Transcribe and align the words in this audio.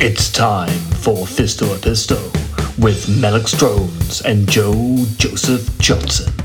It's 0.00 0.30
time 0.30 0.68
for 1.00 1.24
Fisto 1.24 1.76
Episto 1.76 2.16
with 2.78 3.08
Malex 3.20 3.52
Drones 3.52 4.20
and 4.22 4.48
Joe 4.48 5.04
Joseph 5.18 5.78
Johnson. 5.78 6.43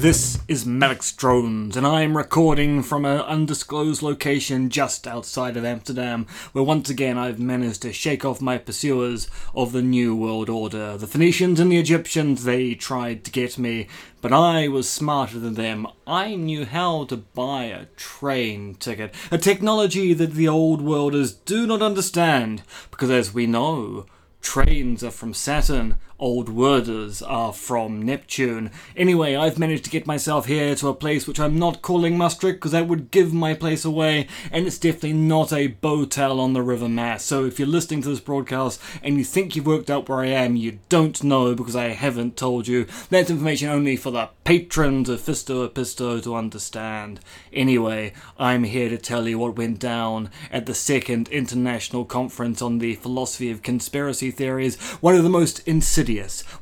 This 0.00 0.38
is 0.48 0.64
Malex 0.64 1.14
Drones, 1.14 1.76
and 1.76 1.86
I'm 1.86 2.16
recording 2.16 2.82
from 2.82 3.04
an 3.04 3.20
undisclosed 3.20 4.00
location 4.00 4.70
just 4.70 5.06
outside 5.06 5.58
of 5.58 5.64
Amsterdam, 5.66 6.26
where 6.52 6.64
once 6.64 6.88
again 6.88 7.18
I've 7.18 7.38
managed 7.38 7.82
to 7.82 7.92
shake 7.92 8.24
off 8.24 8.40
my 8.40 8.56
pursuers 8.56 9.28
of 9.54 9.72
the 9.72 9.82
New 9.82 10.16
World 10.16 10.48
Order. 10.48 10.96
The 10.96 11.06
Phoenicians 11.06 11.60
and 11.60 11.70
the 11.70 11.78
Egyptians, 11.78 12.44
they 12.44 12.74
tried 12.74 13.24
to 13.26 13.30
get 13.30 13.58
me, 13.58 13.88
but 14.22 14.32
I 14.32 14.68
was 14.68 14.88
smarter 14.88 15.38
than 15.38 15.52
them. 15.52 15.86
I 16.06 16.34
knew 16.34 16.64
how 16.64 17.04
to 17.04 17.18
buy 17.18 17.64
a 17.64 17.84
train 17.96 18.76
ticket, 18.76 19.14
a 19.30 19.36
technology 19.36 20.14
that 20.14 20.32
the 20.32 20.48
old 20.48 20.80
worlders 20.80 21.34
do 21.34 21.66
not 21.66 21.82
understand, 21.82 22.62
because 22.90 23.10
as 23.10 23.34
we 23.34 23.46
know, 23.46 24.06
trains 24.40 25.04
are 25.04 25.10
from 25.10 25.34
Saturn, 25.34 25.98
old 26.20 26.48
worders 26.48 27.22
are 27.22 27.52
from 27.52 28.02
Neptune. 28.02 28.70
Anyway, 28.96 29.34
I've 29.34 29.58
managed 29.58 29.84
to 29.84 29.90
get 29.90 30.06
myself 30.06 30.46
here 30.46 30.74
to 30.76 30.88
a 30.88 30.94
place 30.94 31.26
which 31.26 31.40
I'm 31.40 31.58
not 31.58 31.82
calling 31.82 32.16
Maastricht 32.16 32.58
because 32.58 32.72
that 32.72 32.86
would 32.86 33.10
give 33.10 33.32
my 33.32 33.54
place 33.54 33.84
away, 33.84 34.28
and 34.52 34.66
it's 34.66 34.78
definitely 34.78 35.14
not 35.14 35.52
a 35.52 35.70
botel 35.82 36.38
on 36.38 36.52
the 36.52 36.62
River 36.62 36.88
Maas. 36.88 37.24
So 37.24 37.46
if 37.46 37.58
you're 37.58 37.66
listening 37.66 38.02
to 38.02 38.10
this 38.10 38.20
broadcast 38.20 38.80
and 39.02 39.16
you 39.16 39.24
think 39.24 39.56
you've 39.56 39.66
worked 39.66 39.90
out 39.90 40.08
where 40.08 40.20
I 40.20 40.26
am, 40.26 40.56
you 40.56 40.78
don't 40.88 41.24
know 41.24 41.54
because 41.54 41.74
I 41.74 41.88
haven't 41.88 42.36
told 42.36 42.68
you. 42.68 42.86
That's 43.08 43.30
information 43.30 43.68
only 43.68 43.96
for 43.96 44.10
the 44.10 44.28
patrons 44.44 45.08
of 45.08 45.20
Fisto 45.20 45.64
Episto 45.64 46.20
to 46.20 46.34
understand. 46.34 47.20
Anyway, 47.52 48.12
I'm 48.38 48.64
here 48.64 48.90
to 48.90 48.98
tell 48.98 49.26
you 49.26 49.38
what 49.38 49.56
went 49.56 49.78
down 49.78 50.30
at 50.50 50.66
the 50.66 50.74
second 50.74 51.28
international 51.28 52.04
conference 52.04 52.60
on 52.60 52.78
the 52.78 52.96
philosophy 52.96 53.50
of 53.50 53.62
conspiracy 53.62 54.30
theories, 54.30 54.76
one 55.00 55.14
of 55.14 55.22
the 55.22 55.30
most 55.30 55.60
insidious 55.66 56.09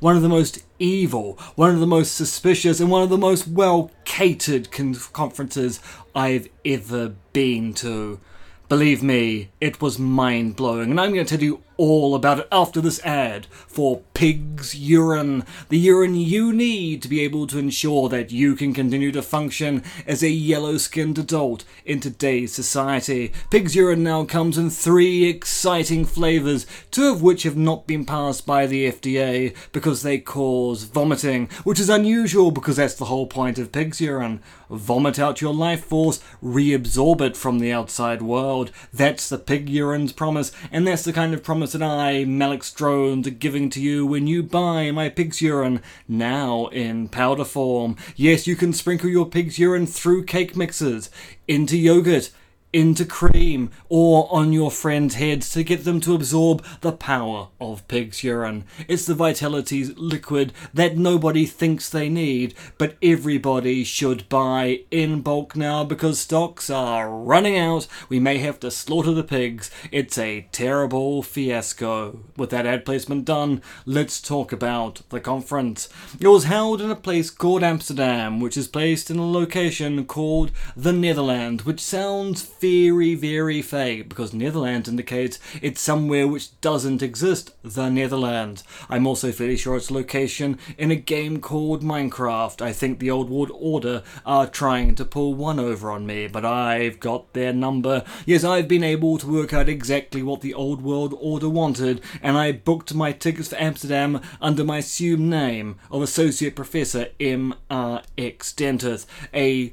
one 0.01 0.17
of 0.17 0.23
the 0.23 0.29
most 0.29 0.65
evil, 0.79 1.39
one 1.55 1.71
of 1.71 1.81
the 1.81 1.87
most 1.87 2.15
suspicious, 2.15 2.81
and 2.81 2.91
one 2.91 3.03
of 3.03 3.11
the 3.11 3.19
most 3.19 3.49
well 3.49 3.91
catered 4.05 4.71
con- 4.71 4.95
conferences 5.13 5.81
I've 6.15 6.49
ever 6.65 7.15
been 7.33 7.75
to. 7.75 8.21
Believe 8.69 9.03
me, 9.03 9.49
it 9.61 9.81
was 9.81 9.99
mind 9.99 10.57
blowing, 10.57 10.91
and 10.91 11.01
I'm 11.01 11.15
going 11.15 11.25
to 11.25 11.37
tell 11.37 11.43
you 11.43 11.63
all 11.79 12.15
about 12.15 12.41
it 12.41 12.49
after 12.51 12.81
this 12.81 13.03
ad 13.05 13.47
for 13.47 14.03
Pig's 14.13 14.75
Urine, 14.75 15.45
the 15.69 15.79
urine 15.79 16.17
you 16.17 16.53
need 16.53 17.01
to 17.03 17.09
be 17.09 17.21
able 17.21 17.47
to 17.47 17.59
ensure 17.59 18.09
that 18.09 18.33
you 18.33 18.57
can 18.57 18.75
continue 18.75 19.13
to 19.13 19.23
function 19.23 19.85
as 20.05 20.23
a 20.23 20.29
yellow 20.29 20.77
skinned 20.77 21.19
adult 21.19 21.65
in 21.87 22.01
today's 22.01 22.53
society. 22.53 23.33
Pig's 23.51 23.77
Urine 23.77 24.03
now 24.03 24.25
comes 24.25 24.59
in 24.59 24.71
three 24.71 25.29
exciting 25.29 26.05
flavours, 26.05 26.67
two 26.91 27.13
of 27.13 27.23
which 27.23 27.45
have 27.45 27.57
not 27.57 27.87
been 27.87 28.05
passed 28.05 28.45
by 28.45 28.67
the 28.67 28.91
FDA 28.91 29.57
because 29.73 30.03
they 30.03 30.19
cause 30.19 30.83
vomiting, 30.83 31.49
which 31.63 31.79
is 31.79 31.89
unusual 31.89 32.51
because 32.51 32.77
that's 32.77 32.95
the 32.95 33.05
whole 33.05 33.29
point 33.29 33.59
of 33.59 33.71
Pig's 33.71 34.01
Urine. 34.01 34.43
Vomit 34.69 35.19
out 35.19 35.41
your 35.41 35.55
life 35.55 35.85
force, 35.85 36.21
reabsorb 36.43 37.21
it 37.21 37.37
from 37.37 37.59
the 37.59 37.73
outside 37.73 38.21
world. 38.21 38.71
That's 38.93 39.29
the 39.29 39.39
Pig 39.39 39.69
Urine's 39.71 40.13
promise, 40.13 40.53
and 40.71 40.87
that's 40.87 41.05
the 41.05 41.13
kind 41.13 41.33
of 41.33 41.43
promise 41.43 41.68
that 41.73 41.83
I, 41.83 42.25
Malex 42.25 42.75
Drones, 42.75 43.27
are 43.27 43.31
giving 43.31 43.71
to 43.71 43.81
you 43.81 44.07
when 44.07 44.27
you 44.27 44.43
buy 44.43 44.91
my 44.91 45.09
pig's 45.09 45.43
urine, 45.43 45.83
now 46.07 46.67
in 46.67 47.09
powder 47.09 47.45
form. 47.45 47.97
Yes, 48.17 48.47
you 48.47 48.57
can 48.57 48.73
sprinkle 48.73 49.09
your 49.09 49.27
pig's 49.27 49.59
urine 49.59 49.87
through 49.87 50.25
cake 50.25 50.57
mixes, 50.57 51.11
into 51.47 51.77
yogurt, 51.77 52.31
into 52.73 53.05
cream 53.05 53.71
or 53.89 54.29
on 54.31 54.53
your 54.53 54.71
friend's 54.71 55.15
heads 55.15 55.51
to 55.53 55.63
get 55.63 55.85
them 55.85 56.01
to 56.01 56.15
absorb 56.15 56.65
the 56.81 56.93
power 56.93 57.49
of 57.61 57.87
pig's 57.89 58.23
urine. 58.23 58.65
It's 58.87 59.07
the 59.07 59.15
vitality 59.15 59.85
liquid 59.85 60.53
that 60.75 60.97
nobody 60.97 61.47
thinks 61.47 61.89
they 61.89 62.09
need, 62.09 62.55
but 62.77 62.97
everybody 63.03 63.85
should 63.85 64.29
buy 64.29 64.81
in 64.91 65.23
bulk 65.23 65.57
now 65.57 65.85
because 65.85 66.21
stocks 66.21 66.69
are 66.69 67.11
running 67.11 67.57
out. 67.57 67.87
We 68.09 68.21
may 68.21 68.39
have 68.39 68.61
to 68.61 68.71
slaughter 68.71 69.13
the 69.13 69.25
pigs. 69.25 69.71
It's 69.91 70.19
a 70.19 70.49
terrible 70.53 71.23
fiasco. 71.23 72.21
With 72.37 72.51
that 72.51 72.67
ad 72.67 72.85
placement 72.85 73.25
done, 73.25 73.63
let's 73.87 74.21
talk 74.21 74.53
about 74.53 75.03
the 75.09 75.21
conference. 75.21 75.89
It 76.21 76.29
was 76.29 76.45
held 76.45 76.81
in 76.81 76.91
a 76.91 76.97
place 76.97 77.31
called 77.31 77.63
Amsterdam, 77.63 78.41
which 78.41 78.57
is 78.57 78.69
placed 78.69 79.11
in 79.11 79.19
a 79.19 79.31
location 79.31 80.05
called 80.05 80.51
the 80.77 80.93
Netherlands, 80.93 81.65
which 81.65 81.81
sounds 81.81 82.43
very, 82.61 83.15
very 83.15 83.63
vague 83.63 84.09
because 84.09 84.33
Netherlands 84.33 84.89
indicates 84.89 85.39
it's 85.63 85.81
somewhere 85.81 86.27
which 86.27 86.61
doesn't 86.61 87.03
exist, 87.03 87.55
the 87.63 87.89
Netherlands. 87.89 88.65
I'm 88.89 89.07
also 89.07 89.33
fairly 89.33 89.57
sure 89.57 89.77
its 89.77 89.91
location 89.91 90.59
in 90.77 90.91
a 90.91 90.97
game 90.97 91.41
called 91.41 91.83
Minecraft. 91.83 92.61
I 92.63 92.73
think 92.73 92.99
the 92.99 93.11
Old 93.11 93.31
World 93.31 93.51
Order 93.55 94.03
are 94.27 94.47
trying 94.47 94.95
to 94.97 95.05
pull 95.05 95.35
one 95.35 95.59
over 95.59 95.91
on 95.91 96.07
me, 96.07 96.27
but 96.27 96.45
I've 96.45 97.01
got 97.01 97.33
their 97.33 97.53
number. 97.53 98.05
Yes, 98.27 98.45
I've 98.45 98.69
been 98.69 98.85
able 98.85 99.19
to 99.19 99.31
work 99.31 99.53
out 99.53 99.69
exactly 99.69 100.23
what 100.23 100.41
the 100.41 100.55
Old 100.55 100.83
World 100.83 101.15
Order 101.21 101.49
wanted, 101.49 102.01
and 102.23 102.37
I 102.37 102.53
booked 102.53 102.95
my 102.95 103.13
tickets 103.13 103.49
for 103.49 103.57
Amsterdam 103.57 104.21
under 104.41 104.65
my 104.65 104.79
assumed 104.79 105.29
name 105.29 105.77
of 105.91 106.03
Associate 106.03 106.55
Professor 106.55 107.09
M.R.X. 107.21 108.53
Dentith, 108.53 109.07
a 109.35 109.73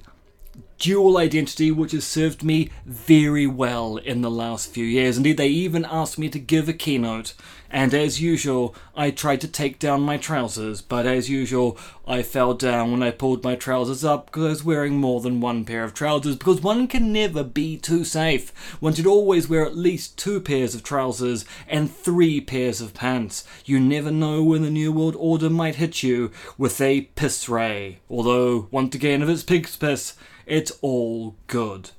dual 0.77 1.17
identity 1.17 1.71
which 1.71 1.91
has 1.91 2.05
served 2.05 2.43
me 2.43 2.69
very 2.85 3.47
well 3.47 3.97
in 3.97 4.21
the 4.21 4.31
last 4.31 4.71
few 4.71 4.85
years. 4.85 5.17
Indeed, 5.17 5.37
they 5.37 5.47
even 5.47 5.85
asked 5.85 6.17
me 6.17 6.29
to 6.29 6.39
give 6.39 6.67
a 6.67 6.73
keynote, 6.73 7.33
and 7.69 7.93
as 7.93 8.21
usual, 8.21 8.75
I 8.95 9.11
tried 9.11 9.41
to 9.41 9.47
take 9.47 9.79
down 9.79 10.01
my 10.01 10.17
trousers, 10.17 10.81
but 10.81 11.05
as 11.05 11.29
usual, 11.29 11.77
I 12.07 12.21
fell 12.21 12.53
down 12.53 12.91
when 12.91 13.03
I 13.03 13.11
pulled 13.11 13.43
my 13.43 13.55
trousers 13.55 14.05
up 14.05 14.27
because 14.27 14.43
I 14.45 14.49
was 14.49 14.63
wearing 14.63 14.97
more 14.97 15.19
than 15.19 15.41
one 15.41 15.65
pair 15.65 15.83
of 15.83 15.93
trousers, 15.93 16.35
because 16.35 16.61
one 16.61 16.87
can 16.87 17.11
never 17.11 17.43
be 17.43 17.77
too 17.77 18.05
safe. 18.05 18.51
One 18.79 18.93
should 18.93 19.07
always 19.07 19.49
wear 19.49 19.65
at 19.65 19.75
least 19.75 20.17
two 20.17 20.39
pairs 20.39 20.75
of 20.75 20.83
trousers 20.83 21.45
and 21.67 21.91
three 21.93 22.39
pairs 22.39 22.79
of 22.79 22.93
pants. 22.93 23.43
You 23.65 23.79
never 23.79 24.11
know 24.11 24.43
when 24.43 24.61
the 24.61 24.69
New 24.69 24.91
World 24.91 25.15
Order 25.17 25.49
might 25.49 25.75
hit 25.75 26.03
you 26.03 26.31
with 26.57 26.79
a 26.79 27.01
piss 27.15 27.49
ray. 27.49 27.99
Although, 28.09 28.67
once 28.71 28.95
again, 28.95 29.21
if 29.21 29.29
it's 29.29 29.43
pig's 29.43 29.75
piss, 29.75 30.13
it's 30.45 30.71
all 30.81 31.35
good. 31.47 31.91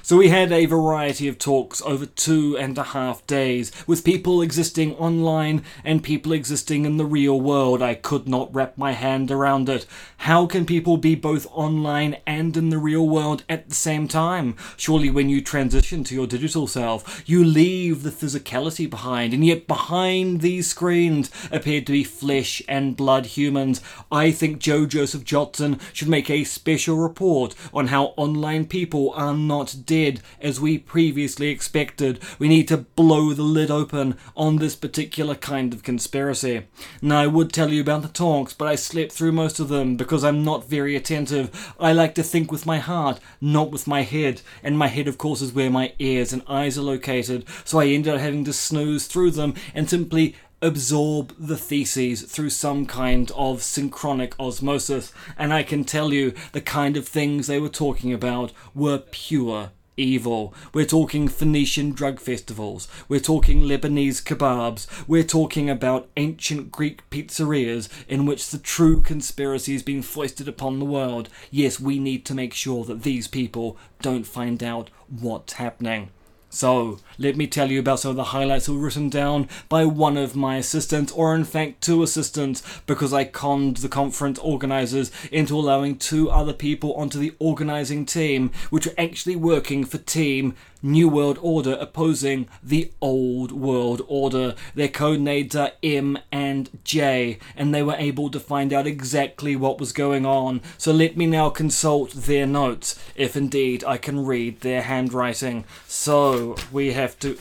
So 0.00 0.16
we 0.16 0.28
had 0.28 0.52
a 0.52 0.66
variety 0.66 1.28
of 1.28 1.38
talks 1.38 1.82
over 1.82 2.06
two 2.06 2.56
and 2.58 2.78
a 2.78 2.82
half 2.82 3.26
days, 3.26 3.70
with 3.86 4.04
people 4.04 4.42
existing 4.42 4.94
online 4.96 5.64
and 5.84 6.02
people 6.02 6.32
existing 6.32 6.84
in 6.84 6.96
the 6.96 7.04
real 7.04 7.40
world. 7.40 7.82
I 7.82 7.94
could 7.94 8.28
not 8.28 8.54
wrap 8.54 8.78
my 8.78 8.92
hand 8.92 9.30
around 9.30 9.68
it. 9.68 9.86
How 10.18 10.46
can 10.46 10.66
people 10.66 10.96
be 10.96 11.14
both 11.14 11.46
online 11.52 12.16
and 12.26 12.56
in 12.56 12.70
the 12.70 12.78
real 12.78 13.08
world 13.08 13.44
at 13.48 13.68
the 13.68 13.74
same 13.74 14.08
time? 14.08 14.56
Surely 14.76 15.10
when 15.10 15.28
you 15.28 15.40
transition 15.40 16.04
to 16.04 16.14
your 16.14 16.26
digital 16.26 16.66
self, 16.66 17.22
you 17.26 17.44
leave 17.44 18.02
the 18.02 18.10
physicality 18.10 18.88
behind, 18.88 19.34
and 19.34 19.44
yet 19.44 19.66
behind 19.66 20.40
these 20.40 20.68
screens 20.68 21.30
appeared 21.50 21.86
to 21.86 21.92
be 21.92 22.04
flesh 22.04 22.62
and 22.68 22.96
blood 22.96 23.26
humans. 23.26 23.80
I 24.10 24.30
think 24.30 24.58
Joe 24.58 24.86
Joseph 24.86 25.24
Johnson 25.24 25.80
should 25.92 26.08
make 26.08 26.30
a 26.30 26.44
special 26.44 26.96
report 26.96 27.54
on 27.72 27.88
how 27.88 28.14
online 28.16 28.66
people 28.66 29.12
are 29.14 29.34
not 29.34 29.81
dead 29.86 30.20
as 30.40 30.60
we 30.60 30.78
previously 30.78 31.48
expected. 31.48 32.20
We 32.38 32.48
need 32.48 32.68
to 32.68 32.78
blow 32.78 33.32
the 33.32 33.42
lid 33.42 33.70
open 33.70 34.16
on 34.36 34.56
this 34.56 34.76
particular 34.76 35.34
kind 35.34 35.72
of 35.74 35.82
conspiracy. 35.82 36.66
Now, 37.00 37.20
I 37.20 37.26
would 37.26 37.52
tell 37.52 37.72
you 37.72 37.80
about 37.80 38.02
the 38.02 38.08
talks, 38.08 38.52
but 38.52 38.68
I 38.68 38.74
slept 38.74 39.12
through 39.12 39.32
most 39.32 39.60
of 39.60 39.68
them 39.68 39.96
because 39.96 40.24
I'm 40.24 40.44
not 40.44 40.68
very 40.68 40.96
attentive. 40.96 41.74
I 41.78 41.92
like 41.92 42.14
to 42.16 42.22
think 42.22 42.50
with 42.50 42.66
my 42.66 42.78
heart, 42.78 43.20
not 43.40 43.70
with 43.70 43.86
my 43.86 44.02
head, 44.02 44.42
and 44.62 44.78
my 44.78 44.88
head, 44.88 45.08
of 45.08 45.18
course, 45.18 45.40
is 45.42 45.52
where 45.52 45.70
my 45.70 45.92
ears 45.98 46.32
and 46.32 46.42
eyes 46.48 46.78
are 46.78 46.82
located, 46.82 47.44
so 47.64 47.80
I 47.80 47.86
ended 47.86 48.14
up 48.14 48.20
having 48.20 48.44
to 48.44 48.52
snooze 48.52 49.06
through 49.06 49.32
them 49.32 49.54
and 49.74 49.88
simply 49.88 50.36
absorb 50.62 51.34
the 51.38 51.58
theses 51.58 52.22
through 52.22 52.50
some 52.50 52.86
kind 52.86 53.30
of 53.32 53.62
synchronic 53.62 54.38
osmosis, 54.38 55.12
and 55.36 55.52
I 55.52 55.64
can 55.64 55.84
tell 55.84 56.12
you 56.12 56.32
the 56.52 56.60
kind 56.60 56.96
of 56.96 57.06
things 57.06 57.46
they 57.46 57.58
were 57.58 57.68
talking 57.68 58.12
about 58.12 58.52
were 58.74 58.98
pure 58.98 59.72
evil. 59.96 60.54
We're 60.72 60.86
talking 60.86 61.28
Phoenician 61.28 61.92
drug 61.92 62.18
festivals. 62.18 62.88
We're 63.08 63.20
talking 63.20 63.62
Lebanese 63.62 64.22
kebabs. 64.22 64.86
We're 65.06 65.22
talking 65.22 65.68
about 65.68 66.08
ancient 66.16 66.72
Greek 66.72 67.08
pizzerias 67.10 67.88
in 68.08 68.24
which 68.24 68.50
the 68.50 68.58
true 68.58 69.02
conspiracy 69.02 69.72
has 69.72 69.82
been 69.82 70.02
foisted 70.02 70.48
upon 70.48 70.78
the 70.78 70.86
world. 70.86 71.28
Yes, 71.50 71.78
we 71.78 71.98
need 71.98 72.24
to 72.26 72.34
make 72.34 72.54
sure 72.54 72.84
that 72.84 73.02
these 73.02 73.28
people 73.28 73.76
don't 74.00 74.24
find 74.26 74.62
out 74.62 74.90
what's 75.08 75.54
happening. 75.54 76.10
So, 76.54 76.98
let 77.18 77.34
me 77.34 77.46
tell 77.46 77.70
you 77.70 77.80
about 77.80 78.00
some 78.00 78.10
of 78.10 78.16
the 78.16 78.24
highlights 78.24 78.66
that 78.66 78.74
were 78.74 78.78
written 78.78 79.08
down 79.08 79.48
by 79.70 79.86
one 79.86 80.18
of 80.18 80.36
my 80.36 80.56
assistants, 80.56 81.10
or 81.10 81.34
in 81.34 81.44
fact 81.44 81.80
two 81.80 82.02
assistants, 82.02 82.62
because 82.86 83.10
I 83.14 83.24
conned 83.24 83.78
the 83.78 83.88
conference 83.88 84.38
organisers 84.38 85.10
into 85.30 85.58
allowing 85.58 85.96
two 85.96 86.30
other 86.30 86.52
people 86.52 86.92
onto 86.92 87.18
the 87.18 87.34
organising 87.38 88.04
team, 88.04 88.50
which 88.68 88.86
were 88.86 88.92
actually 88.98 89.34
working 89.34 89.86
for 89.86 89.96
Team 89.96 90.54
New 90.84 91.08
World 91.08 91.38
Order 91.40 91.76
opposing 91.80 92.48
the 92.60 92.90
Old 93.00 93.52
World 93.52 94.02
Order. 94.08 94.56
Their 94.74 94.88
code 94.88 95.20
names 95.20 95.54
are 95.54 95.70
M 95.82 96.18
and 96.32 96.68
J, 96.82 97.38
and 97.56 97.72
they 97.72 97.84
were 97.84 97.94
able 97.94 98.30
to 98.30 98.40
find 98.40 98.72
out 98.72 98.86
exactly 98.86 99.54
what 99.54 99.78
was 99.78 99.92
going 99.92 100.26
on. 100.26 100.60
So 100.76 100.92
let 100.92 101.16
me 101.16 101.26
now 101.26 101.50
consult 101.50 102.10
their 102.12 102.46
notes, 102.46 102.98
if 103.14 103.36
indeed 103.36 103.84
I 103.84 103.96
can 103.96 104.26
read 104.26 104.60
their 104.60 104.82
handwriting. 104.82 105.64
So 105.86 106.41
we 106.70 106.92
have 106.92 107.18
to. 107.20 107.34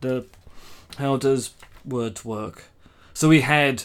The 0.00 0.26
how 0.98 1.16
does 1.16 1.50
words 1.84 2.24
work? 2.24 2.64
So 3.12 3.28
we 3.28 3.40
had 3.40 3.84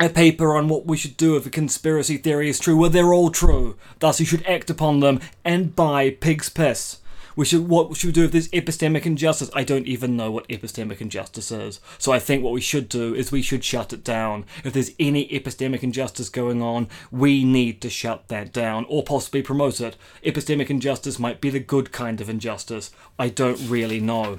a 0.00 0.08
paper 0.08 0.56
on 0.56 0.68
what 0.68 0.86
we 0.86 0.96
should 0.96 1.16
do 1.16 1.36
if 1.36 1.46
a 1.46 1.50
conspiracy 1.50 2.16
theory 2.16 2.48
is 2.48 2.58
true. 2.58 2.76
Well, 2.76 2.90
they're 2.90 3.14
all 3.14 3.30
true. 3.30 3.76
Thus, 4.00 4.20
you 4.20 4.26
should 4.26 4.44
act 4.46 4.70
upon 4.70 5.00
them 5.00 5.20
and 5.44 5.76
buy 5.76 6.10
pig's 6.10 6.48
piss. 6.48 6.98
We 7.36 7.44
should 7.44 7.68
what 7.68 7.96
should 7.96 8.08
we 8.08 8.12
do 8.12 8.24
if 8.24 8.32
there's 8.32 8.48
epistemic 8.48 9.06
injustice? 9.06 9.50
I 9.54 9.64
don't 9.64 9.86
even 9.86 10.16
know 10.16 10.30
what 10.30 10.48
epistemic 10.48 11.00
injustice 11.00 11.50
is. 11.50 11.80
So 11.98 12.12
I 12.12 12.18
think 12.18 12.42
what 12.42 12.52
we 12.52 12.60
should 12.60 12.88
do 12.88 13.14
is 13.14 13.32
we 13.32 13.42
should 13.42 13.64
shut 13.64 13.92
it 13.92 14.04
down. 14.04 14.44
If 14.62 14.72
there's 14.72 14.92
any 14.98 15.28
epistemic 15.28 15.82
injustice 15.82 16.28
going 16.28 16.62
on, 16.62 16.88
we 17.10 17.44
need 17.44 17.80
to 17.82 17.90
shut 17.90 18.28
that 18.28 18.52
down 18.52 18.86
or 18.88 19.02
possibly 19.02 19.42
promote 19.42 19.80
it. 19.80 19.96
Epistemic 20.24 20.70
injustice 20.70 21.18
might 21.18 21.40
be 21.40 21.50
the 21.50 21.60
good 21.60 21.92
kind 21.92 22.20
of 22.20 22.28
injustice. 22.30 22.90
I 23.18 23.28
don't 23.28 23.68
really 23.68 24.00
know. 24.00 24.38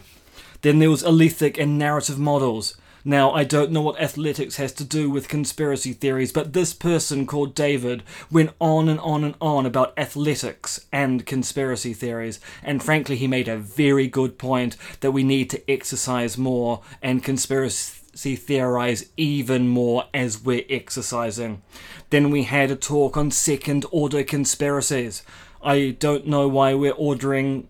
Then 0.61 0.79
there 0.79 0.89
was 0.89 1.03
alethic 1.03 1.59
and 1.59 1.77
narrative 1.77 2.17
models. 2.17 2.75
Now, 3.07 3.31
I 3.33 3.43
don't 3.43 3.71
know 3.71 3.83
what 3.83 4.01
athletics 4.01 4.55
has 4.55 4.73
to 4.73 4.83
do 4.83 5.11
with 5.11 5.27
conspiracy 5.27 5.93
theories, 5.93 6.31
but 6.31 6.53
this 6.53 6.73
person 6.73 7.27
called 7.27 7.53
David 7.53 8.01
went 8.31 8.49
on 8.59 8.89
and 8.89 8.99
on 8.99 9.23
and 9.23 9.35
on 9.39 9.67
about 9.67 9.93
athletics 9.95 10.87
and 10.91 11.23
conspiracy 11.23 11.93
theories, 11.93 12.39
and 12.63 12.81
frankly, 12.81 13.15
he 13.15 13.27
made 13.27 13.47
a 13.47 13.57
very 13.57 14.07
good 14.07 14.39
point 14.39 14.75
that 15.01 15.11
we 15.11 15.23
need 15.23 15.51
to 15.51 15.71
exercise 15.71 16.35
more 16.35 16.81
and 16.99 17.23
conspiracy 17.23 18.35
theorize 18.35 19.05
even 19.17 19.67
more 19.67 20.05
as 20.11 20.41
we're 20.41 20.65
exercising. 20.67 21.61
Then 22.09 22.31
we 22.31 22.43
had 22.43 22.71
a 22.71 22.75
talk 22.75 23.17
on 23.17 23.29
second 23.29 23.85
order 23.91 24.23
conspiracies. 24.23 25.21
I 25.61 25.95
don't 25.99 26.25
know 26.25 26.47
why 26.47 26.73
we're 26.73 26.91
ordering 26.93 27.67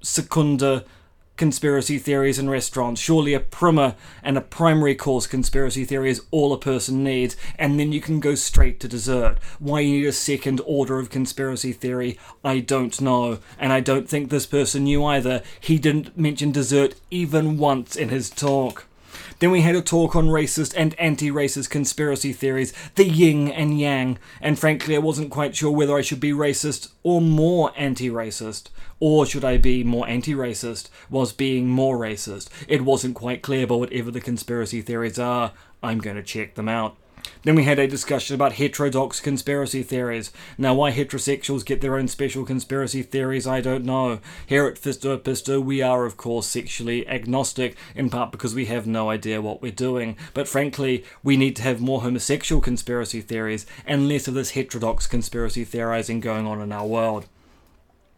secunda 0.00 0.84
conspiracy 1.36 1.98
theories 1.98 2.38
in 2.38 2.48
restaurants. 2.48 3.00
Surely 3.00 3.34
a 3.34 3.40
primer 3.40 3.94
and 4.22 4.36
a 4.36 4.40
primary 4.40 4.94
course 4.94 5.26
conspiracy 5.26 5.84
theory 5.84 6.10
is 6.10 6.24
all 6.30 6.52
a 6.52 6.58
person 6.58 7.04
needs, 7.04 7.36
and 7.58 7.78
then 7.78 7.92
you 7.92 8.00
can 8.00 8.20
go 8.20 8.34
straight 8.34 8.80
to 8.80 8.88
dessert. 8.88 9.38
Why 9.58 9.80
you 9.80 10.00
need 10.00 10.06
a 10.06 10.12
second 10.12 10.60
order 10.64 10.98
of 10.98 11.10
conspiracy 11.10 11.72
theory, 11.72 12.18
I 12.44 12.60
don't 12.60 13.00
know, 13.00 13.38
and 13.58 13.72
I 13.72 13.80
don't 13.80 14.08
think 14.08 14.30
this 14.30 14.46
person 14.46 14.84
knew 14.84 15.04
either. 15.04 15.42
He 15.60 15.78
didn't 15.78 16.16
mention 16.16 16.52
dessert 16.52 16.94
even 17.10 17.58
once 17.58 17.96
in 17.96 18.08
his 18.08 18.30
talk. 18.30 18.86
Then 19.38 19.50
we 19.50 19.60
had 19.60 19.74
a 19.74 19.82
talk 19.82 20.16
on 20.16 20.28
racist 20.28 20.72
and 20.76 20.98
anti 20.98 21.30
racist 21.30 21.68
conspiracy 21.68 22.32
theories, 22.32 22.72
the 22.94 23.06
yin 23.06 23.48
and 23.48 23.78
yang, 23.78 24.18
and 24.40 24.58
frankly, 24.58 24.96
I 24.96 24.98
wasn't 24.98 25.30
quite 25.30 25.54
sure 25.54 25.70
whether 25.70 25.96
I 25.96 26.00
should 26.00 26.20
be 26.20 26.32
racist 26.32 26.90
or 27.02 27.20
more 27.20 27.72
anti 27.76 28.08
racist. 28.08 28.68
Or 28.98 29.26
should 29.26 29.44
I 29.44 29.58
be 29.58 29.84
more 29.84 30.08
anti 30.08 30.32
racist? 30.32 30.88
Was 31.10 31.34
being 31.34 31.68
more 31.68 31.98
racist? 31.98 32.48
It 32.66 32.82
wasn't 32.82 33.14
quite 33.14 33.42
clear, 33.42 33.66
but 33.66 33.76
whatever 33.76 34.10
the 34.10 34.22
conspiracy 34.22 34.80
theories 34.80 35.18
are, 35.18 35.52
I'm 35.82 35.98
going 35.98 36.16
to 36.16 36.22
check 36.22 36.54
them 36.54 36.68
out. 36.68 36.96
Then 37.44 37.54
we 37.54 37.64
had 37.64 37.78
a 37.78 37.86
discussion 37.86 38.34
about 38.34 38.54
heterodox 38.54 39.20
conspiracy 39.20 39.82
theories. 39.82 40.32
Now, 40.58 40.74
why 40.74 40.92
heterosexuals 40.92 41.64
get 41.64 41.80
their 41.80 41.96
own 41.96 42.08
special 42.08 42.44
conspiracy 42.44 43.02
theories, 43.02 43.46
I 43.46 43.60
don't 43.60 43.84
know. 43.84 44.20
Here 44.46 44.66
at 44.66 44.76
Fisto 44.80 45.18
Pisto, 45.18 45.62
we 45.62 45.82
are, 45.82 46.04
of 46.04 46.16
course, 46.16 46.46
sexually 46.46 47.06
agnostic, 47.08 47.76
in 47.94 48.10
part 48.10 48.32
because 48.32 48.54
we 48.54 48.66
have 48.66 48.86
no 48.86 49.10
idea 49.10 49.42
what 49.42 49.62
we're 49.62 49.72
doing. 49.72 50.16
But 50.34 50.48
frankly, 50.48 51.04
we 51.22 51.36
need 51.36 51.56
to 51.56 51.62
have 51.62 51.80
more 51.80 52.02
homosexual 52.02 52.60
conspiracy 52.60 53.20
theories 53.20 53.66
and 53.86 54.08
less 54.08 54.28
of 54.28 54.34
this 54.34 54.50
heterodox 54.50 55.06
conspiracy 55.06 55.64
theorizing 55.64 56.20
going 56.20 56.46
on 56.46 56.60
in 56.60 56.72
our 56.72 56.86
world. 56.86 57.26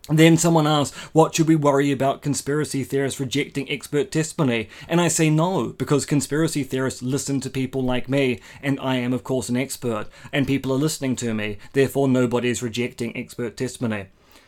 Then 0.09 0.39
someone 0.39 0.67
asks, 0.67 0.97
what 1.13 1.35
should 1.35 1.49
we 1.49 1.57
worry 1.57 1.93
about 1.93 2.23
conspiracy 2.23 2.83
theorists 2.83 3.21
rejecting 3.21 3.71
expert 3.71 4.11
testimony? 4.11 4.71
And 4.89 5.03
I 5.03 5.09
say 5.09 5.29
no, 5.29 5.69
because 5.69 6.07
conspiracy 6.07 6.63
theorists 6.63 7.03
listen 7.03 7.41
to 7.43 7.51
people 7.51 7.83
like 7.83 8.09
me, 8.09 8.41
and 8.63 8.81
I 8.81 8.97
am, 8.97 9.13
of 9.13 9.23
course, 9.23 9.51
an 9.51 9.57
expert, 9.59 10.07
and 10.33 10.47
people 10.47 10.73
are 10.73 10.79
listening 10.79 11.15
to 11.17 11.35
me, 11.35 11.59
therefore, 11.75 12.09
nobody 12.09 12.49
is 12.49 12.63
rejecting 12.63 13.15
expert 13.17 13.57
testimony. 13.57 14.07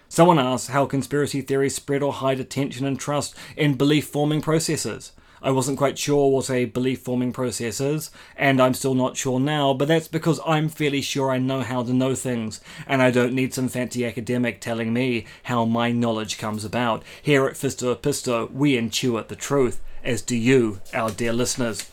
Someone 0.09 0.39
asks 0.39 0.71
how 0.71 0.87
conspiracy 0.87 1.43
theories 1.43 1.75
spread 1.75 2.03
or 2.03 2.15
hide 2.15 2.41
attention 2.41 2.87
and 2.87 2.99
trust 2.99 3.35
in 3.57 3.75
belief 3.75 4.09
forming 4.09 4.41
processes. 4.41 5.13
I 5.43 5.51
wasn't 5.51 5.79
quite 5.79 5.99
sure 5.99 6.31
what 6.31 6.51
a 6.51 6.67
belief 6.67 7.01
forming 7.01 7.33
process 7.33 7.81
is, 7.81 8.11
and 8.37 8.61
I'm 8.61 8.75
still 8.75 8.95
not 8.95 9.17
sure 9.17 9.41
now, 9.41 9.73
but 9.73 9.89
that's 9.89 10.09
because 10.09 10.39
I'm 10.47 10.69
fairly 10.69 11.01
sure 11.01 11.31
I 11.31 11.39
know 11.39 11.63
how 11.63 11.83
to 11.83 11.95
know 11.95 12.15
things, 12.15 12.61
and 12.87 13.01
I 13.01 13.11
don't 13.11 13.33
need 13.33 13.55
some 13.55 13.69
fancy 13.69 14.05
academic 14.05 14.61
telling 14.61 14.93
me 14.93 15.25
how 15.45 15.65
my 15.65 15.93
knowledge 15.93 16.37
comes 16.37 16.65
about. 16.65 17.03
Here 17.23 17.47
at 17.47 17.55
Fisto 17.55 17.95
Pisto, 17.97 18.51
we 18.53 18.77
intuit 18.77 19.29
the 19.29 19.37
truth, 19.37 19.81
as 20.05 20.21
do 20.21 20.37
you, 20.37 20.81
our 20.93 21.11
dear 21.11 21.33
listeners. 21.33 21.89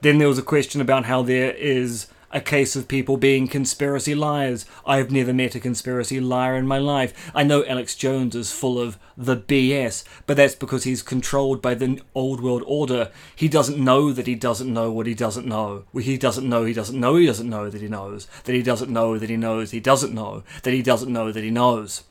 Then 0.00 0.18
there 0.18 0.28
was 0.28 0.38
a 0.38 0.42
question 0.42 0.80
about 0.80 1.06
how 1.06 1.22
there 1.22 1.52
is 1.52 2.06
a 2.30 2.40
case 2.40 2.76
of 2.76 2.88
people 2.88 3.16
being 3.16 3.48
conspiracy 3.48 4.14
liars. 4.14 4.66
I've 4.86 5.10
never 5.10 5.32
met 5.32 5.54
a 5.54 5.60
conspiracy 5.60 6.20
liar 6.20 6.56
in 6.56 6.66
my 6.66 6.78
life. 6.78 7.30
I 7.34 7.42
know 7.42 7.64
Alex 7.64 7.94
Jones 7.94 8.34
is 8.34 8.52
full 8.52 8.78
of 8.78 8.98
the 9.16 9.36
BS, 9.36 10.04
but 10.26 10.36
that's 10.36 10.54
because 10.54 10.84
he's 10.84 11.02
controlled 11.02 11.62
by 11.62 11.74
the 11.74 12.00
old 12.14 12.40
world 12.40 12.62
order. 12.66 13.10
He 13.34 13.48
doesn't 13.48 13.82
know 13.82 14.12
that 14.12 14.26
he 14.26 14.34
doesn't 14.34 14.72
know 14.72 14.92
what 14.92 15.06
he 15.06 15.14
doesn't 15.14 15.46
know. 15.46 15.84
He 15.94 16.18
doesn't 16.18 16.48
know 16.48 16.64
he 16.64 16.74
doesn't 16.74 17.00
know 17.00 17.16
he 17.16 17.26
doesn't 17.26 17.48
know 17.48 17.70
that 17.70 17.80
he 17.80 17.88
knows. 17.88 18.26
That 18.44 18.54
he 18.54 18.62
doesn't 18.62 18.90
know 18.90 19.18
that 19.18 19.30
he 19.30 19.36
knows 19.36 19.70
he 19.70 19.80
doesn't 19.80 20.14
know. 20.14 20.42
That 20.62 20.74
he 20.74 20.82
doesn't 20.82 21.12
know 21.12 21.32
that 21.32 21.44
he 21.44 21.50
knows. 21.50 22.04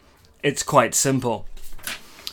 It's 0.44 0.64
quite 0.64 0.96
simple. 0.96 1.46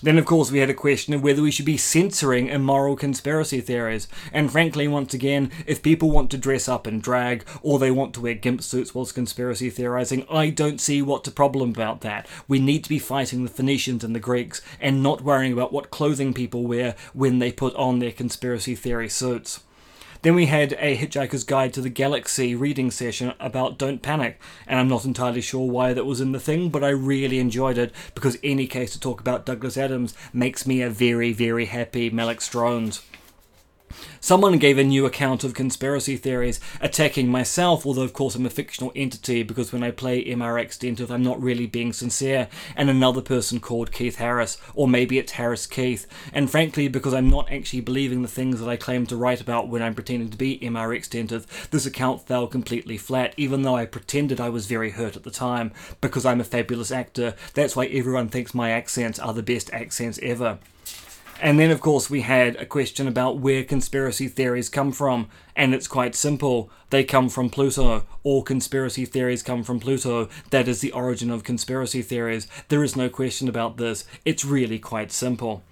Then, 0.05 0.19
of 0.19 0.27
course, 0.27 0.51
we 0.51 0.59
had 0.59 0.69
a 0.69 0.75
question 0.75 1.15
of 1.15 1.23
whether 1.23 1.41
we 1.41 1.51
should 1.51 1.65
be 1.65 1.79
censoring 1.79 2.49
immoral 2.49 2.95
conspiracy 2.95 3.63
theories. 3.63 4.07
And 4.35 4.53
frankly, 4.53 4.87
once 4.87 5.15
again, 5.15 5.51
if 5.67 5.83
people 5.83 6.11
want 6.11 6.31
to 6.33 6.37
dress 6.37 6.69
up 6.69 6.87
in 6.87 7.01
drag 7.01 7.43
or 7.63 7.79
they 7.79 7.91
want 7.91 8.13
to 8.15 8.21
wear 8.21 8.35
gimp 8.35 8.63
suits 8.63 8.95
whilst 8.95 9.15
conspiracy 9.15 9.71
theorizing, 9.71 10.27
I 10.31 10.51
don't 10.51 10.79
see 10.79 11.01
what's 11.01 11.27
the 11.27 11.35
problem 11.35 11.71
about 11.71 12.03
that. 12.03 12.27
We 12.47 12.59
need 12.59 12.85
to 12.85 12.91
be 12.91 12.99
fighting 12.99 13.45
the 13.45 13.51
Phoenicians 13.51 14.05
and 14.05 14.15
the 14.15 14.21
Greeks 14.21 14.61
and 14.79 15.03
not 15.03 15.23
worrying 15.23 15.55
about 15.55 15.73
what 15.73 15.91
clothing 15.91 16.35
people 16.35 16.65
wear 16.65 16.97
when 17.15 17.39
they 17.39 17.51
put 17.51 17.75
on 17.75 17.99
their 17.99 18.13
conspiracy 18.13 18.75
theory 18.75 19.09
suits. 19.09 19.61
Then 20.25 20.35
we 20.35 20.47
had 20.47 20.73
a 20.79 20.97
Hitchhiker's 20.97 21.45
Guide 21.45 21.75
to 21.75 21.83
the 21.83 21.91
Galaxy 21.91 22.55
reading 22.55 22.91
session 22.91 23.35
about 23.39 23.77
Don't 23.77 24.01
Panic, 24.01 24.41
and 24.67 24.81
I'm 24.81 24.89
not 24.89 25.05
entirely 25.05 25.43
sure 25.43 25.71
why 25.71 25.93
that 25.93 26.07
was 26.07 26.19
in 26.19 26.33
the 26.33 26.41
thing, 26.41 26.71
but 26.71 26.83
I 26.83 26.89
really 26.89 27.39
enjoyed 27.39 27.77
it 27.77 27.93
because 28.15 28.39
any 28.43 28.67
case 28.67 28.95
to 28.95 29.01
talk 29.01 29.21
about 29.21 29.45
Douglas 29.45 29.77
Adams 29.77 30.15
makes 30.33 30.67
me 30.67 30.81
a 30.81 30.89
very, 30.89 31.35
very 31.35 31.67
happy 31.67 32.09
Malex 32.09 32.51
Drones. 32.51 33.03
Someone 34.21 34.59
gave 34.59 34.79
a 34.79 34.85
new 34.85 35.05
account 35.05 35.45
of 35.45 35.55
conspiracy 35.55 36.17
theories 36.17 36.61
attacking 36.81 37.29
myself, 37.29 37.85
although 37.85 38.03
of 38.03 38.13
course 38.13 38.35
I'm 38.35 38.47
a 38.47 38.51
fictional 38.51 38.93
entity 38.97 39.43
because 39.43 39.73
when 39.73 39.83
I 39.83 39.91
play 39.91 40.25
MRX 40.25 40.79
Dentith 40.79 41.11
I'm 41.11 41.23
not 41.23 41.43
really 41.43 41.67
being 41.67 41.93
sincere, 41.93 42.49
and 42.75 42.89
another 42.89 43.21
person 43.21 43.61
called 43.61 43.93
Keith 43.93 44.17
Harris, 44.17 44.57
or 44.75 44.89
maybe 44.89 45.19
it's 45.19 45.33
Harris 45.33 45.67
Keith, 45.67 46.07
and 46.33 46.51
frankly 46.51 46.89
because 46.89 47.13
I'm 47.13 47.29
not 47.29 47.53
actually 47.53 47.83
believing 47.83 48.23
the 48.23 48.29
things 48.29 48.61
that 48.61 48.69
I 48.69 48.77
claim 48.77 49.07
to 49.07 49.17
write 49.17 49.41
about 49.41 49.69
when 49.69 49.83
I'm 49.83 49.95
pretending 49.95 50.31
to 50.31 50.39
be 50.39 50.59
MRX 50.59 51.09
Dentith, 51.09 51.71
this 51.71 51.87
account 51.87 52.27
fell 52.27 52.47
completely 52.47 52.97
flat, 52.97 53.35
even 53.37 53.63
though 53.63 53.77
I 53.77 53.87
pretended 53.87 54.41
I 54.41 54.49
was 54.49 54.67
very 54.67 54.91
hurt 54.91 55.17
at 55.17 55.23
the 55.25 55.31
time, 55.31 55.73
because 56.01 56.25
I'm 56.25 56.41
a 56.41 56.45
fabulous 56.45 56.91
actor, 56.91 57.35
that's 57.53 57.77
why 57.77 57.87
everyone 57.87 58.29
thinks 58.29 58.55
my 58.55 58.71
accents 58.71 59.19
are 59.19 59.35
the 59.35 59.43
best 59.43 59.73
accents 59.73 60.19
ever. 60.23 60.59
And 61.41 61.59
then, 61.59 61.71
of 61.71 61.81
course, 61.81 62.09
we 62.09 62.23
had 62.23 62.57
a 62.57 62.67
question 62.67 63.07
about 63.07 63.39
where 63.39 63.65
conspiracy 63.65 64.29
theories 64.29 64.69
come 64.69 64.93
from. 64.93 65.29
And 65.55 65.75
it's 65.75 65.89
quite 65.89 66.15
simple. 66.15 66.71
They 66.91 67.05
come 67.05 67.29
from 67.29 67.51
Pluto. 67.51 68.07
All 68.23 68.43
conspiracy 68.43 69.05
theories 69.05 69.43
come 69.43 69.63
from 69.63 69.81
Pluto. 69.81 70.29
That 70.51 70.69
is 70.69 70.81
the 70.81 70.93
origin 70.93 71.31
of 71.31 71.45
conspiracy 71.45 72.03
theories. 72.03 72.47
There 72.69 72.83
is 72.83 72.97
no 72.97 73.09
question 73.09 73.49
about 73.49 73.77
this. 73.77 74.05
It's 74.25 74.45
really 74.45 74.79
quite 74.79 75.13
simple. 75.13 75.63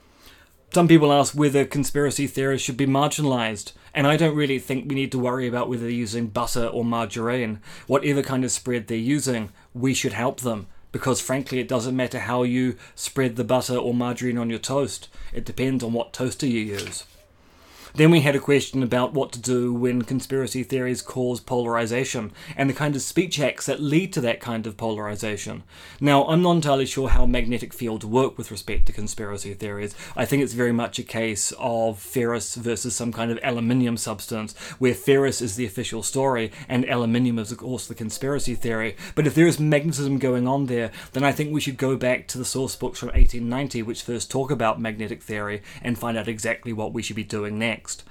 Some 0.75 0.89
people 0.89 1.13
ask 1.13 1.35
whether 1.35 1.67
conspiracy 1.67 2.27
theorists 2.27 2.65
should 2.65 2.79
be 2.79 2.87
marginalized, 2.87 3.73
and 3.93 4.07
I 4.07 4.17
don't 4.17 4.35
really 4.35 4.59
think 4.59 4.89
we 4.89 4.95
need 4.95 5.13
to 5.13 5.19
worry 5.19 5.47
about 5.47 5.69
whether 5.69 5.83
they're 5.83 5.91
using 5.91 6.29
butter 6.29 6.67
or 6.67 6.83
margarine. 6.83 7.61
Whatever 7.87 8.23
kind 8.23 8.43
of 8.43 8.51
spread 8.51 8.87
they're 8.87 8.97
using, 8.97 9.51
we 9.75 9.93
should 9.93 10.15
help 10.15 10.41
them 10.41 10.69
because 10.93 11.21
frankly, 11.21 11.59
it 11.59 11.69
doesn't 11.69 11.97
matter 11.97 12.21
how 12.21 12.43
you 12.43 12.77
spread 12.95 13.37
the 13.37 13.45
butter 13.45 13.77
or 13.77 13.95
margarine 13.95 14.39
on 14.39 14.51
your 14.51 14.59
toast. 14.59 15.09
It 15.33 15.45
depends 15.45 15.83
on 15.83 15.93
what 15.93 16.13
toaster 16.13 16.47
you 16.47 16.61
use. 16.61 17.05
Then 17.95 18.11
we 18.11 18.21
had 18.21 18.35
a 18.35 18.41
question 18.41 18.83
about 18.83 19.13
what 19.13 19.33
to 19.33 19.39
do 19.39 19.75
when 19.75 20.01
conspiracy 20.01 20.63
theories 20.63 21.03
cause 21.03 21.41
polarization 21.41 22.33
and 22.57 22.71
the 22.71 22.75
kind 22.75 22.97
of 22.97 23.03
speech 23.03 23.39
acts 23.39 23.67
that 23.67 23.83
lead 23.83 24.15
to 24.15 24.23
that 24.23 24.41
kind 24.41 24.67
of 24.67 24.79
polarization. 24.79 25.63
Now, 26.01 26.25
I'm 26.25 26.41
not 26.41 26.53
entirely 26.53 26.87
sure 26.87 27.11
how 27.11 27.27
magnetic 27.27 27.75
fields 27.75 28.07
work 28.07 28.39
with 28.39 28.51
respect 28.51 28.87
to 28.87 28.95
conspiracy 28.95 29.53
theories. 29.53 29.95
I 30.17 30.25
think 30.25 30.43
it's 30.43 30.55
very 30.55 30.73
much 30.73 30.99
a 30.99 31.03
case 31.03 31.53
of 31.59 31.99
ferrous 31.99 32.55
versus 32.55 32.97
some 32.97 33.13
kind 33.13 33.31
of 33.31 33.39
aluminium 33.43 33.99
substance, 33.99 34.59
where 34.79 34.95
ferrous 34.95 35.43
is 35.43 35.57
the 35.57 35.67
official 35.67 36.03
story 36.03 36.51
and 36.71 36.89
aluminium 36.89 37.39
is, 37.39 37.53
of 37.53 37.59
course, 37.59 37.87
the 37.87 37.95
conspiracy 37.95 38.55
theory. 38.55 38.97
But 39.15 39.27
if 39.27 39.35
there 39.35 39.47
is 39.47 39.61
magnetism 39.61 40.19
going 40.19 40.49
on 40.49 40.65
there, 40.65 40.93
then 41.13 41.25
I 41.25 41.33
think 41.33 41.53
we 41.53 41.61
should 41.61 41.77
go 41.77 41.97
back 41.97 42.27
to 42.29 42.39
the 42.39 42.47
source 42.47 42.75
books 42.75 43.01
from 43.01 43.09
1890, 43.09 43.83
which 43.83 44.03
first 44.03 44.31
talk 44.31 44.51
about 44.51 44.81
magnetic 44.81 45.23
theory, 45.23 45.61
and 45.83 45.99
find 45.99 46.17
out 46.17 46.27
exactly 46.27 46.73
what 46.73 46.95
we 46.95 47.03
should 47.03 47.17
be 47.17 47.23
doing 47.23 47.59
next 47.59 47.82
next. 47.83 48.05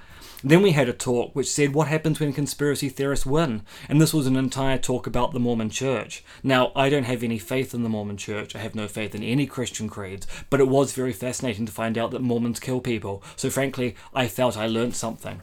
Then 0.44 0.60
we 0.60 0.72
had 0.72 0.88
a 0.88 0.92
talk 0.92 1.34
which 1.34 1.50
said 1.50 1.72
what 1.72 1.86
happens 1.88 2.18
when 2.18 2.32
conspiracy 2.32 2.88
theorists 2.88 3.24
win, 3.24 3.62
and 3.88 4.00
this 4.00 4.12
was 4.12 4.26
an 4.26 4.36
entire 4.36 4.76
talk 4.76 5.06
about 5.06 5.32
the 5.32 5.40
Mormon 5.40 5.70
Church. 5.70 6.24
Now, 6.42 6.72
I 6.74 6.90
don't 6.90 7.04
have 7.04 7.22
any 7.22 7.38
faith 7.38 7.72
in 7.72 7.84
the 7.84 7.88
Mormon 7.88 8.16
Church, 8.16 8.56
I 8.56 8.58
have 8.58 8.74
no 8.74 8.88
faith 8.88 9.14
in 9.14 9.22
any 9.22 9.46
Christian 9.46 9.88
creeds, 9.88 10.26
but 10.50 10.60
it 10.60 10.68
was 10.68 10.92
very 10.92 11.12
fascinating 11.12 11.64
to 11.66 11.72
find 11.72 11.96
out 11.96 12.10
that 12.10 12.22
Mormons 12.22 12.60
kill 12.60 12.80
people, 12.80 13.22
so 13.36 13.50
frankly, 13.50 13.94
I 14.12 14.26
felt 14.26 14.56
I 14.56 14.66
learned 14.66 14.96
something. 14.96 15.40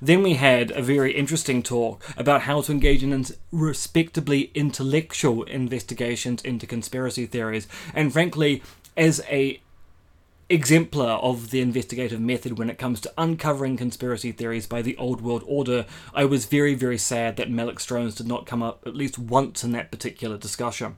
Then 0.00 0.22
we 0.22 0.34
had 0.34 0.70
a 0.70 0.82
very 0.82 1.12
interesting 1.12 1.62
talk 1.62 2.04
about 2.16 2.42
how 2.42 2.62
to 2.62 2.72
engage 2.72 3.02
in 3.02 3.26
respectably 3.50 4.52
intellectual 4.54 5.42
investigations 5.44 6.42
into 6.42 6.66
conspiracy 6.66 7.26
theories, 7.26 7.66
and 7.92 8.12
frankly, 8.12 8.62
as 8.96 9.20
a 9.28 9.60
exemplar 10.52 11.12
of 11.12 11.50
the 11.50 11.62
investigative 11.62 12.20
method 12.20 12.58
when 12.58 12.68
it 12.68 12.78
comes 12.78 13.00
to 13.00 13.12
uncovering 13.16 13.74
conspiracy 13.78 14.32
theories 14.32 14.66
by 14.66 14.82
the 14.82 14.96
Old 14.98 15.22
World 15.22 15.42
Order, 15.46 15.86
I 16.12 16.26
was 16.26 16.44
very, 16.44 16.74
very 16.74 16.98
sad 16.98 17.36
that 17.36 17.50
Malex 17.50 17.86
Drones 17.86 18.14
did 18.14 18.26
not 18.26 18.44
come 18.44 18.62
up 18.62 18.82
at 18.86 18.94
least 18.94 19.18
once 19.18 19.64
in 19.64 19.72
that 19.72 19.90
particular 19.90 20.36
discussion. 20.36 20.96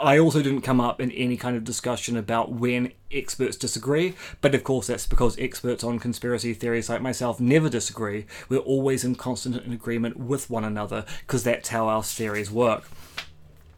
I 0.00 0.18
also 0.18 0.42
didn't 0.42 0.60
come 0.60 0.80
up 0.80 1.00
in 1.00 1.10
any 1.10 1.36
kind 1.36 1.56
of 1.56 1.64
discussion 1.64 2.16
about 2.16 2.52
when 2.52 2.92
experts 3.10 3.56
disagree, 3.56 4.14
but 4.40 4.54
of 4.54 4.62
course 4.62 4.86
that's 4.86 5.06
because 5.06 5.36
experts 5.38 5.82
on 5.82 5.98
conspiracy 5.98 6.54
theories 6.54 6.88
like 6.88 7.02
myself 7.02 7.40
never 7.40 7.68
disagree. 7.68 8.26
We're 8.48 8.58
always 8.58 9.02
in 9.02 9.16
constant 9.16 9.56
agreement 9.72 10.18
with 10.18 10.48
one 10.48 10.64
another 10.64 11.04
because 11.26 11.42
that's 11.42 11.70
how 11.70 11.88
our 11.88 12.04
theories 12.04 12.50
work. 12.50 12.84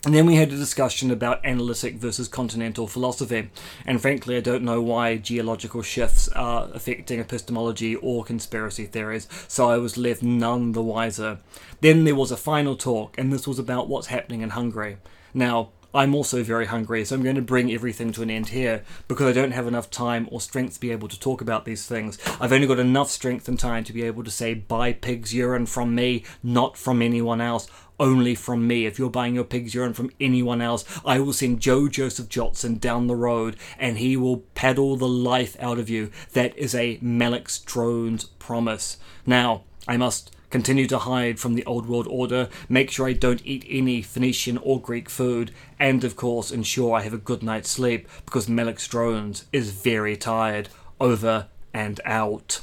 And 0.07 0.15
then 0.15 0.25
we 0.25 0.37
had 0.37 0.53
a 0.53 0.57
discussion 0.57 1.11
about 1.11 1.45
analytic 1.45 1.97
versus 1.97 2.29
continental 2.29 2.87
philosophy. 2.87 3.51
And 3.85 4.01
frankly, 4.01 4.37
I 4.37 4.41
don't 4.41 4.63
know 4.63 4.81
why 4.81 5.17
geological 5.17 5.83
shifts 5.83 6.29
are 6.29 6.71
affecting 6.73 7.19
epistemology 7.19 7.97
or 7.97 8.23
conspiracy 8.23 8.87
theories, 8.87 9.27
so 9.49 9.69
I 9.69 9.79
was 9.79 9.99
left 9.99 10.23
none 10.23 10.71
the 10.71 10.83
wiser. 10.83 11.41
Then 11.81 12.05
there 12.05 12.15
was 12.15 12.31
a 12.31 12.37
final 12.37 12.77
talk, 12.77 13.19
and 13.19 13.33
this 13.33 13.49
was 13.49 13.59
about 13.59 13.89
what's 13.89 14.07
happening 14.07 14.43
in 14.43 14.51
Hungary. 14.51 14.99
Now, 15.35 15.71
I'm 15.93 16.15
also 16.15 16.43
very 16.43 16.67
hungry, 16.67 17.05
so 17.05 17.17
I'm 17.17 17.23
going 17.23 17.37
to 17.37 17.43
bring 17.43 17.73
everything 17.73 18.13
to 18.13 18.23
an 18.23 18.31
end 18.31 18.51
here 18.51 18.85
because 19.09 19.27
I 19.27 19.33
don't 19.33 19.53
have 19.53 19.67
enough 19.67 19.91
time 19.91 20.29
or 20.31 20.43
strength 20.43 20.75
to 20.75 20.81
be 20.81 20.93
able 20.93 21.09
to 21.09 21.19
talk 21.19 21.41
about 21.41 21.65
these 21.65 21.87
things. 21.87 22.19
I've 22.39 22.53
only 22.53 22.67
got 22.67 22.79
enough 22.79 23.11
strength 23.11 23.49
and 23.49 23.59
time 23.59 23.83
to 23.85 23.95
be 23.95 24.03
able 24.03 24.23
to 24.23 24.31
say, 24.31 24.53
buy 24.53 24.93
pig's 24.93 25.33
urine 25.33 25.65
from 25.65 25.95
me, 25.95 26.23
not 26.43 26.77
from 26.77 27.01
anyone 27.01 27.41
else 27.41 27.67
only 27.99 28.35
from 28.35 28.67
me. 28.67 28.87
If 28.87 28.99
you're 28.99 29.11
buying 29.11 29.35
your 29.35 29.45
pig's 29.45 29.75
urine 29.75 29.95
from 29.95 30.11
anyone 30.21 30.61
else, 30.61 30.85
I 31.05 31.19
will 31.21 31.33
send 31.33 31.61
Joe 31.61 31.89
Joseph 31.89 32.29
Johnson 32.29 32.79
down 32.79 33.07
the 33.07 33.17
road 33.17 33.57
and 33.79 33.99
he 33.99 34.17
will 34.17 34.39
peddle 34.55 34.97
the 34.97 35.09
life 35.09 35.57
out 35.61 35.79
of 35.79 35.89
you. 35.89 36.11
That 36.33 36.57
is 36.57 36.75
a 36.75 36.99
Malex 36.99 37.65
Drones 37.65 38.25
promise. 38.25 38.99
Now, 39.25 39.63
I 39.89 39.97
must 39.97 40.35
continue 40.51 40.87
to 40.87 40.99
hide 40.99 41.39
from 41.39 41.55
the 41.55 41.65
old 41.65 41.87
world 41.87 42.07
order, 42.09 42.49
make 42.69 42.91
sure 42.91 43.09
I 43.09 43.13
don't 43.13 43.45
eat 43.45 43.67
any 43.69 44.01
Phoenician 44.01 44.59
or 44.59 44.81
Greek 44.81 45.11
food, 45.11 45.51
and 45.79 46.05
of 46.05 46.17
course 46.17 46.51
ensure 46.51 46.95
I 46.95 47.03
have 47.03 47.13
a 47.13 47.19
good 47.19 47.43
night's 47.43 47.69
sleep 47.69 48.09
because 48.25 48.49
Malex 48.49 48.89
Drones 48.89 49.47
is 49.53 49.71
very 49.71 50.17
tired. 50.17 50.69
Over 50.99 51.49
and 51.75 52.01
out. 52.07 52.63